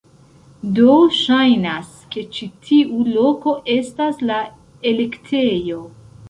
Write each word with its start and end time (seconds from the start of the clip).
Do, 0.77 0.93
ŝajnas 1.17 1.91
ke 2.15 2.23
ĉi 2.37 2.47
tiu 2.69 3.03
loko 3.19 3.53
estas 3.75 4.25
la 4.31 4.41
elektejo 4.95 5.85